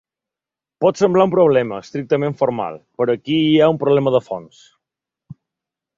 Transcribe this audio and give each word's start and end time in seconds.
Pot 0.85 1.01
semblar 1.01 1.25
un 1.29 1.33
problema 1.35 1.77
estrictament 1.85 2.35
formal, 2.41 2.81
però 3.03 3.17
aquí 3.19 3.37
hi 3.51 3.55
ha 3.67 3.71
un 3.75 3.81
problema 3.85 4.15
de 4.17 4.23
fons. 4.31 4.67